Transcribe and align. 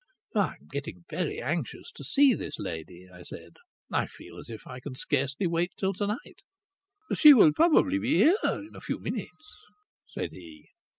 "I 0.33 0.55
am 0.59 0.67
getting 0.71 1.03
very 1.11 1.39
anxious 1.39 1.91
to 1.91 2.03
see 2.03 2.33
this 2.33 2.57
lady," 2.57 3.07
I 3.07 3.21
said. 3.21 3.57
"I 3.91 4.07
feel 4.07 4.39
as 4.39 4.49
if 4.49 4.65
I 4.65 4.79
can 4.79 4.95
scarcely 4.95 5.45
wait 5.45 5.73
till 5.77 5.93
to 5.93 6.07
night." 6.07 6.39
"She 7.13 7.35
will 7.35 7.53
probably 7.53 7.99
be 7.99 8.15
here 8.15 8.35
in 8.43 8.71
a 8.75 8.81
few 8.81 8.97
minutes," 8.97 9.59
said 10.07 10.31
he. 10.31 10.69